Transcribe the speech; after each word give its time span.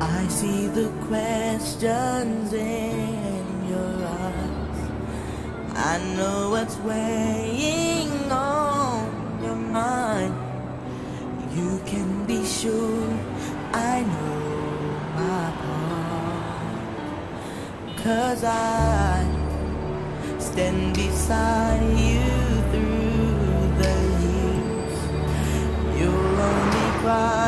I 0.00 0.28
see 0.28 0.68
the 0.68 0.90
questions 1.08 2.52
in 2.52 3.68
your 3.68 4.06
eyes. 4.06 4.80
I 5.74 5.98
know 6.16 6.50
what's 6.50 6.76
weighing 6.78 8.30
on 8.30 9.42
your 9.42 9.56
mind. 9.56 10.34
You 11.52 11.80
can 11.84 12.24
be 12.26 12.44
sure 12.46 13.08
I 13.72 14.02
know 14.02 14.38
my 15.16 15.50
part. 15.64 16.78
Cause 17.98 18.44
I 18.44 19.26
stand 20.38 20.94
beside 20.94 21.82
you 21.98 22.22
through 22.70 23.68
the 23.82 23.96
years. 24.22 24.96
You'll 25.98 26.40
only 26.40 26.88
cry. 27.02 27.47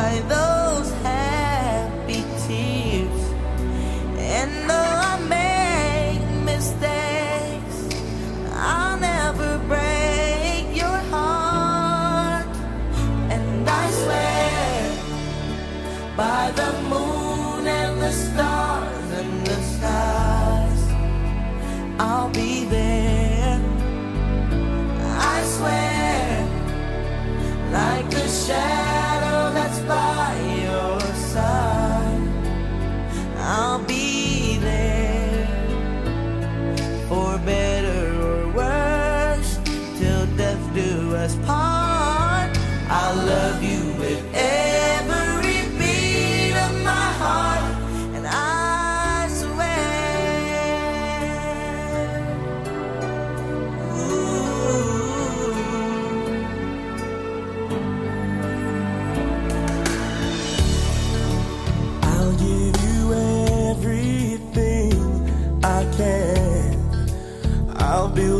I'll 33.71 33.79
be 33.87 34.10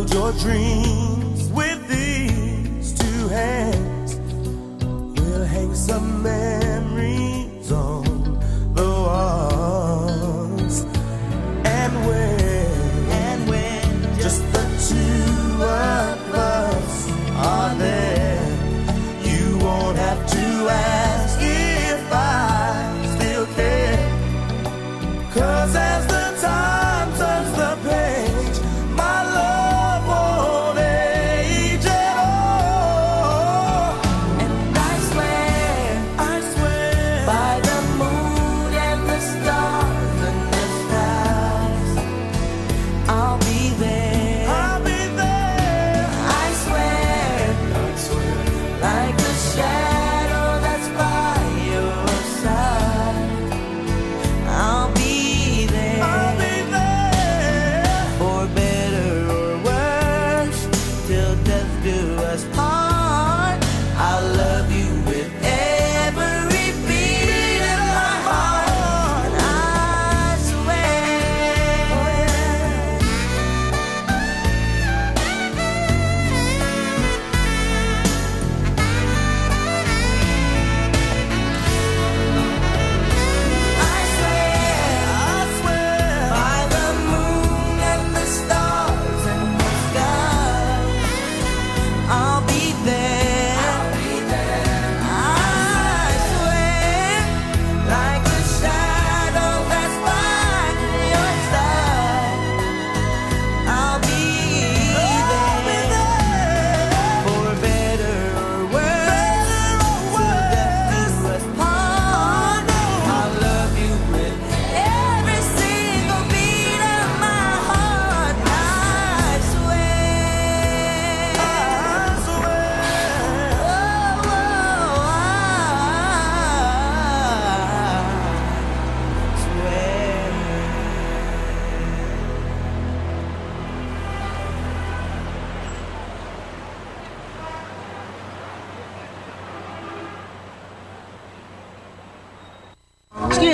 build 0.02 0.14
your 0.14 0.32
dreams. 0.34 1.11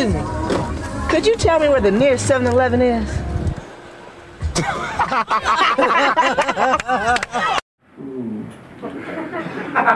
Excuse 0.08 0.24
me. 0.24 1.10
Could 1.10 1.26
you 1.26 1.36
tell 1.36 1.60
me 1.60 1.68
where 1.68 1.82
the 1.82 1.92
nearest 1.92 2.26
7 2.28 2.48
Eleven 2.48 2.82
is? 2.82 3.10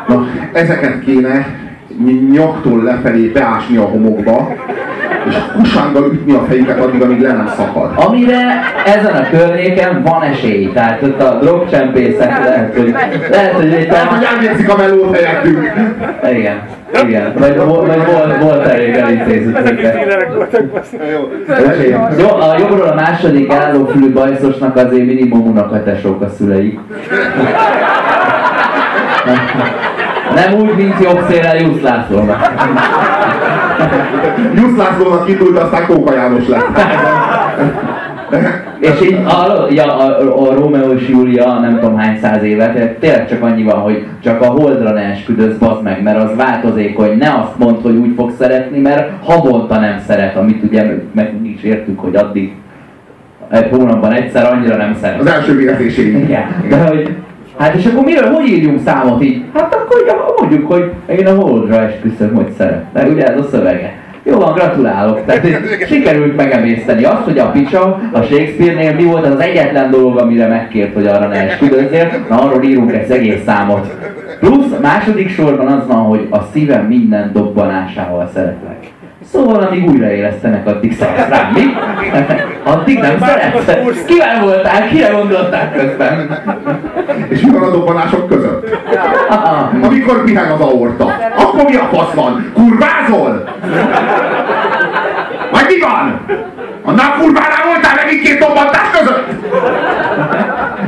Na, 0.08 0.26
ezeket 0.54 1.04
kéne 1.04 1.46
nyaktól 2.32 2.84
lefelé 2.84 3.28
beásni 3.28 3.78
a 3.78 3.86
homokba, 3.86 4.48
és 5.28 5.36
usándal 5.62 6.04
ütni 6.04 6.34
a 6.34 6.46
fejüket 6.48 6.80
addig, 6.80 7.02
amíg 7.02 7.22
le 7.22 7.34
nem 7.34 7.52
szakad. 7.58 7.92
Amire 7.96 8.62
ezen 8.86 9.16
a 9.16 9.30
környéken 9.30 10.04
van 10.04 10.22
esély, 10.22 10.72
tehát 10.74 11.02
ott 11.02 11.22
a 11.22 11.38
drogcsempészek 11.42 12.30
hát, 12.30 12.48
lehet, 12.48 12.76
hogy 12.76 12.92
hát, 12.94 13.02
hát. 13.02 13.30
lehet, 13.30 13.54
hogy 13.54 13.66
éppen... 13.66 13.92
Lehet, 13.92 14.08
hogy 14.08 14.24
elvérzik 14.24 14.70
a 14.70 14.78
melót 14.78 15.16
helyettük. 15.16 15.72
Igen. 16.32 16.62
Igen, 17.04 17.34
vagy, 17.38 17.56
vagy 17.58 18.06
volt, 18.06 18.42
volt 18.42 18.66
elég 18.66 18.96
elintézőt. 18.96 19.74
Jó, 22.20 22.28
a 22.28 22.56
jobbról 22.60 22.88
a 22.88 22.94
második 22.94 23.54
állófülű 23.54 24.12
bajszosnak 24.12 24.76
azért 24.76 25.06
minimum 25.06 25.48
unokatesók 25.48 26.22
a 26.22 26.30
szülei. 26.30 26.80
Nem 30.36 30.60
úgy, 30.60 30.76
mint 30.76 31.04
jobb 31.04 31.20
szélel 31.30 31.58
Jusz 31.58 31.82
Lászlónak. 31.82 32.52
Jusz 34.56 34.78
Lászlónak 34.78 35.30
indult, 35.30 35.58
aztán 35.58 35.86
Kóka 35.86 36.14
János 36.14 36.48
lett. 36.48 36.68
és 38.80 39.02
így 39.02 39.14
a, 39.14 39.68
ja, 39.70 39.98
a, 39.98 40.50
a 40.50 40.54
Rómeó 40.54 40.92
és 40.92 41.10
Júlia 41.10 41.60
nem 41.60 41.80
tudom 41.80 41.98
hány 41.98 42.18
száz 42.22 42.44
évet, 42.44 42.98
tényleg 43.00 43.28
csak 43.28 43.44
annyi 43.44 43.64
van, 43.64 43.80
hogy 43.80 44.06
csak 44.24 44.42
a 44.42 44.46
holdra 44.46 44.92
ne 44.92 45.02
esküdöz, 45.02 45.58
bazd 45.58 45.84
meg, 45.84 46.04
mert 46.04 46.24
az 46.24 46.36
változékony, 46.36 47.18
ne 47.18 47.30
azt 47.30 47.58
mond, 47.58 47.82
hogy 47.82 47.96
úgy 47.96 48.14
fog 48.16 48.32
szeretni, 48.40 48.80
mert 48.80 49.12
havonta 49.24 49.80
nem 49.80 50.00
szeret, 50.08 50.36
amit 50.36 50.64
ugye 50.64 50.84
meg 51.12 51.34
is 51.44 51.64
értük, 51.64 52.00
hogy 52.00 52.16
addig 52.16 52.56
egy 53.50 53.70
hónapban 53.70 54.12
egyszer 54.12 54.54
annyira 54.54 54.76
nem 54.76 54.96
szeret. 55.02 55.20
Az 55.20 55.28
első 55.28 55.56
véletéség. 55.56 56.14
Igen. 56.14 56.44
De 56.70 56.78
hogy 56.78 57.16
hát 57.62 57.76
és 57.76 57.86
akkor 57.86 58.04
miről, 58.04 58.32
hogy 58.32 58.48
írjunk 58.48 58.80
számot 58.86 59.24
így? 59.24 59.44
Hát 59.54 59.76
akkor 59.76 60.04
ja, 60.08 60.34
mondjuk, 60.38 60.72
hogy 60.72 60.92
én 61.20 61.28
a 61.28 61.34
holdra 61.34 61.82
esküszöm, 61.82 62.36
hogy 62.36 62.52
szeret. 62.58 62.86
De 62.94 63.08
ugye 63.08 63.26
ez 63.26 63.40
a 63.40 63.48
szövege. 63.52 63.94
Jó 64.24 64.38
van, 64.38 64.54
gratulálok. 64.54 65.26
Tehát 65.26 65.48
sikerült 65.88 66.36
megemészteni 66.36 67.04
azt, 67.04 67.24
hogy 67.24 67.38
a 67.38 67.52
picsa 67.52 68.00
a 68.12 68.22
Shakespeare-nél 68.22 68.94
mi 68.94 69.04
volt 69.04 69.26
az, 69.26 69.34
az 69.34 69.40
egyetlen 69.40 69.92
dolog, 69.92 70.18
amire 70.18 70.48
megkért, 70.48 70.94
hogy 70.94 71.08
arra 71.08 71.28
ne 71.28 71.36
esküdözzél, 71.36 72.26
na 72.30 72.42
arról 72.42 72.64
írunk 72.64 72.94
egy 72.94 73.12
egész 73.12 73.44
számot. 73.46 73.96
Plusz 74.40 74.80
második 74.82 75.30
sorban 75.30 75.68
az 75.68 75.88
van, 75.88 76.04
hogy 76.04 76.28
a 76.30 76.38
szívem 76.54 76.86
minden 76.86 77.32
dobbanásával 77.34 78.30
szeretlek. 78.34 78.92
Szóval 79.32 79.62
amíg 79.62 79.90
újraélesztenek, 79.90 80.68
addig 80.68 80.94
szeretsz 80.94 81.30
rám, 81.30 81.52
mi? 81.54 81.62
Addig 82.74 83.00
nem 83.00 83.20
szeretsz? 83.20 84.06
Kivel 84.06 84.44
voltál? 84.44 84.88
Kire 84.88 85.10
gondoltál 85.10 85.72
közben? 85.72 86.40
És 87.32 87.42
mi 87.42 87.52
van 87.52 87.64
a 87.64 87.72
dobbanások 87.72 88.28
között? 88.28 88.78
Amikor 89.82 90.24
piheg 90.24 90.52
az 90.52 90.60
aorta, 90.60 91.06
akkor 91.38 91.64
mi 91.64 91.76
a 91.76 91.88
fasz 91.92 92.14
van? 92.14 92.52
Kurvázol? 92.54 93.44
Vagy 95.52 95.66
mi 95.68 95.80
van? 95.80 96.20
Annál 96.84 97.12
kurvánál 97.20 97.66
voltál 97.66 97.96
megint 98.04 98.22
két 98.22 98.40
dobbantás 98.40 98.90
között? 99.00 99.28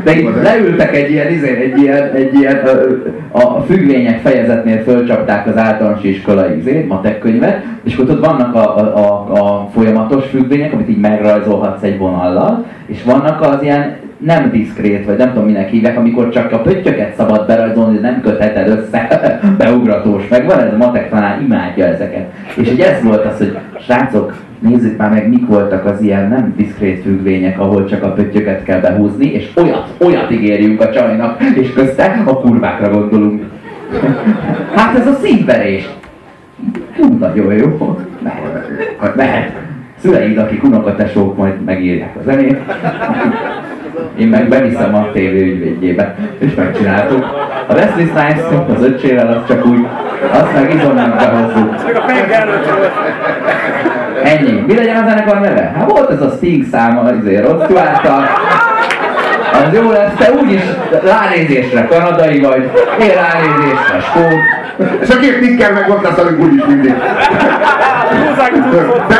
De 0.03 0.15
itt 0.15 0.41
leültek 0.41 0.95
egy 0.95 1.11
ilyen, 1.11 1.31
izé, 1.31 1.49
egy 1.49 1.81
ilyen, 1.81 2.11
egy 2.13 2.33
ilyen 2.33 2.61
ö, 2.65 2.95
a 3.31 3.61
függvények 3.61 4.21
fejezetnél 4.21 4.83
fölcsapták 4.83 5.47
az 5.47 5.57
általános 5.57 6.03
iskolai 6.03 6.57
izé, 6.57 6.85
matek 6.87 7.19
könyvet, 7.19 7.63
és 7.83 7.95
akkor 7.95 8.09
ott 8.09 8.25
vannak 8.25 8.55
a, 8.55 8.77
a, 8.77 8.97
a, 8.97 9.31
a 9.31 9.69
folyamatos 9.73 10.25
függvények, 10.25 10.73
amit 10.73 10.89
így 10.89 10.99
megrajzolhatsz 10.99 11.83
egy 11.83 11.97
vonallal, 11.97 12.65
és 12.85 13.03
vannak 13.03 13.41
az 13.41 13.61
ilyen 13.61 13.95
nem 14.25 14.49
diszkrét, 14.51 15.05
vagy 15.05 15.17
nem 15.17 15.29
tudom 15.29 15.45
minek 15.45 15.69
hívják, 15.69 15.97
amikor 15.97 16.29
csak 16.29 16.51
a 16.51 16.61
pöttyöket 16.61 17.15
szabad 17.15 17.47
berajzolni, 17.47 17.97
nem 17.97 18.21
kötheted 18.21 18.67
össze, 18.67 19.07
beugratós 19.57 20.27
meg 20.27 20.45
van, 20.45 20.59
ez 20.59 20.73
a 20.73 20.77
matek 20.77 21.09
tanár 21.09 21.41
imádja 21.41 21.85
ezeket. 21.85 22.31
És 22.55 22.69
hogy 22.69 22.79
ez 22.79 23.03
volt 23.03 23.25
az, 23.25 23.37
hogy 23.37 23.57
srácok, 23.81 24.33
nézzük 24.59 24.97
már 24.97 25.09
meg, 25.09 25.29
mik 25.29 25.47
voltak 25.47 25.85
az 25.85 26.01
ilyen 26.01 26.27
nem 26.27 26.53
diszkrét 26.57 27.01
függvények, 27.01 27.59
ahol 27.59 27.85
csak 27.85 28.03
a 28.03 28.11
pöttyöket 28.11 28.63
kell 28.63 28.79
behúzni, 28.79 29.25
és 29.25 29.49
olyat, 29.55 29.87
olyat 29.97 30.31
ígérjünk 30.31 30.81
a 30.81 30.91
csajnak, 30.91 31.41
és 31.55 31.73
közte 31.73 32.23
a 32.25 32.39
kurvákra 32.39 32.89
gondolunk. 32.91 33.43
Hát 34.75 34.97
ez 34.97 35.07
a 35.07 35.13
szívverés. 35.13 35.89
Nagyon 37.19 37.53
jó. 37.53 37.97
Mehet. 38.23 39.15
Mehet. 39.15 39.51
Szüleid, 39.97 40.37
akik 40.37 40.63
unokatesók, 40.63 41.37
majd 41.37 41.63
megírják 41.63 42.15
a 42.15 42.23
zenét. 42.23 42.57
Én 44.17 44.27
meg 44.27 44.47
beviszem 44.47 44.95
a 44.95 45.11
tévé 45.11 45.41
ügyvédjébe, 45.41 46.15
és 46.37 46.53
megcsináltuk. 46.55 47.23
A 47.67 47.73
Wesley 47.73 48.05
Snipes 48.05 48.75
az 48.75 48.83
öccsével, 48.83 49.27
az 49.27 49.47
csak 49.47 49.65
úgy, 49.65 49.87
azt 50.31 50.53
meg 50.53 50.73
izomnak 50.73 51.17
behozzuk. 51.17 51.75
Ennyi. 54.23 54.63
Mi 54.67 54.75
legyen 54.75 55.03
a 55.03 55.07
zenekar 55.07 55.39
neve? 55.39 55.73
Hát 55.77 55.91
volt 55.91 56.09
ez 56.09 56.21
a 56.21 56.29
Sting 56.29 56.65
száma, 56.71 57.01
azért 57.01 57.47
Rod 57.47 57.63
stewart 57.63 58.01
Az 59.67 59.73
jó 59.73 59.91
lesz, 59.91 60.13
te 60.17 60.31
úgyis 60.31 60.61
ránézésre 61.03 61.87
kanadai 61.87 62.39
vagy, 62.39 62.71
én 62.99 63.11
ránézésre 63.13 63.99
skót. 64.01 64.61
És 65.01 65.09
a 65.09 65.19
két 65.19 65.41
nikker 65.41 65.73
meg 65.73 65.89
ott 65.89 66.03
lesz 66.03 66.15
velünk 66.15 66.39
úgyis 66.39 66.65
mindig. 66.65 66.93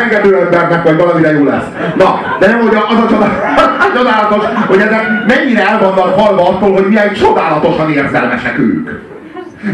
Engedő 0.02 0.38
embernek, 0.38 0.84
vagy 0.84 0.98
valamire 0.98 1.32
jó 1.32 1.46
lesz. 1.46 1.66
Na, 1.96 2.20
de 2.40 2.48
nem, 2.48 2.60
hogy 2.60 2.76
az 2.76 2.98
a 3.04 3.08
csodálatos, 3.10 3.88
csodálatos, 3.98 4.44
hogy 4.68 4.80
ezek 4.80 5.08
mennyire 5.28 5.68
el 5.70 5.80
vannak 5.80 6.20
halva 6.20 6.50
attól, 6.50 6.72
hogy 6.72 6.88
milyen 6.88 7.14
csodálatosan 7.14 7.92
érzelmesek 7.92 8.58
ők. 8.60 8.90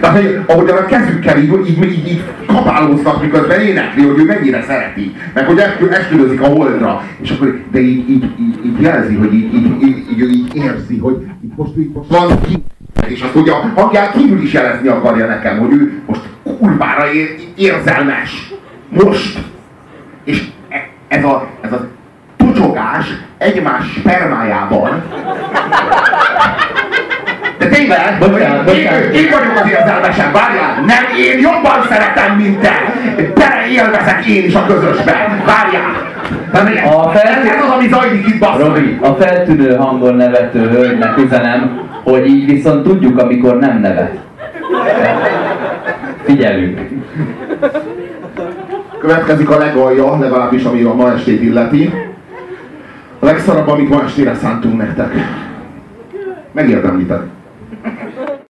Tehát, 0.02 0.22
hogy 0.22 0.40
ahogyan 0.48 0.78
a 0.78 0.86
kezükkel 0.86 1.38
így, 1.38 1.68
így, 1.68 1.84
így, 1.84 2.08
így 2.08 2.24
kapálóznak, 2.48 3.22
miközben 3.22 3.60
énekli, 3.60 4.06
hogy 4.06 4.20
ő 4.20 4.26
mennyire 4.26 4.64
szereti, 4.68 5.16
meg 5.34 5.46
hogy 5.46 5.58
eskü- 5.58 5.94
esküdözik 5.94 6.42
a 6.42 6.48
holdra, 6.48 7.04
és 7.22 7.32
akkor, 7.32 7.60
de 7.72 7.80
így, 7.80 8.10
így, 8.10 8.24
így, 8.40 8.66
így 8.66 8.82
jelzi, 8.82 9.16
hogy 9.16 9.34
így, 9.34 9.54
így, 9.54 9.84
így, 9.84 10.22
így, 10.22 10.56
érzi, 10.56 10.98
hogy 10.98 11.18
itt 11.44 11.56
most, 11.56 11.76
itt 11.76 11.96
most 11.96 12.10
van 12.10 12.42
ki, 12.42 12.64
és 13.08 13.22
azt 13.22 13.36
ugye 13.36 13.52
a 13.52 13.72
hangján 13.76 14.12
kívül 14.12 14.42
is 14.42 14.54
jelezni 14.54 14.88
akarja 14.88 15.26
nekem, 15.26 15.60
hogy 15.60 15.72
ő 15.72 16.02
most 16.06 16.22
kurvára 16.44 17.12
ér, 17.14 17.36
érzelmes. 17.56 18.54
Most. 18.90 19.40
És 20.24 20.44
e- 20.70 20.90
ez 21.08 21.24
a, 21.24 21.48
ez 21.62 21.72
a 21.72 21.88
tocsogás 22.38 23.08
egymás 23.38 23.86
spermájában 23.92 25.04
tényleg, 27.80 28.18
Bocsánat, 28.20 28.66
bocsánat. 28.66 29.14
én, 29.14 29.22
én 29.22 29.30
vagyok 29.32 29.56
az 29.64 29.70
érzelmesebb, 29.70 30.34
várjál, 30.34 30.74
nem, 30.86 31.04
én 31.18 31.40
jobban 31.40 31.80
szeretem, 31.90 32.36
mint 32.36 32.60
te. 32.60 32.74
Bele 33.34 33.68
élvezek 33.72 34.26
én 34.26 34.44
is 34.46 34.56
a 34.56 34.66
közösbe, 34.66 35.42
várjál. 35.46 36.08
A 36.54 37.16
ez, 37.16 37.22
fel- 37.22 37.46
ez 37.48 37.64
az, 37.64 37.70
ami 37.76 37.88
zajlik 37.88 38.28
itt 38.28 38.40
bassza. 38.40 38.66
Robi, 38.66 38.98
a 39.02 39.08
feltűnő 39.14 39.76
hangon 39.76 40.16
nevető 40.16 40.70
hölgynek 40.70 41.18
üzenem, 41.18 41.80
hogy 42.04 42.28
így 42.28 42.46
viszont 42.52 42.84
tudjuk, 42.84 43.20
amikor 43.20 43.58
nem 43.60 43.80
nevet. 43.80 44.12
Figyelünk. 46.24 46.80
Következik 49.00 49.50
a 49.50 49.58
legalja, 49.58 50.18
legalábbis 50.20 50.64
ami 50.64 50.84
a 50.84 50.94
ma 50.94 51.14
estét 51.14 51.42
illeti. 51.42 51.94
A 53.20 53.26
legszarabb, 53.26 53.68
amit 53.68 53.90
ma 53.90 54.04
estére 54.04 54.36
szántunk 54.36 54.78
nektek. 54.78 55.14
Megérdemlitek. 56.52 57.22